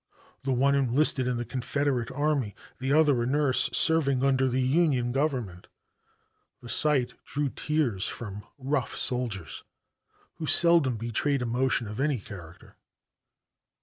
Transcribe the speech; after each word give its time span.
The 0.41 0.51
one 0.51 0.73
enlisted 0.73 1.27
in 1.27 1.37
the 1.37 1.45
Confederate 1.45 2.09
army, 2.09 2.55
the 2.79 2.91
other 2.91 3.21
a 3.21 3.27
nurse 3.27 3.69
serving 3.71 4.23
under 4.23 4.47
the 4.47 4.59
Union 4.63 5.11
Government. 5.11 5.67
The 6.59 6.69
sight 6.69 7.13
drew 7.23 7.49
tears 7.49 8.07
from 8.07 8.43
rough 8.57 8.97
soldiers 8.97 9.63
who 10.37 10.47
seldom 10.47 10.97
betrayed 10.97 11.43
emotion 11.43 11.87
of 11.87 11.99
any 11.99 12.17
character. 12.17 12.77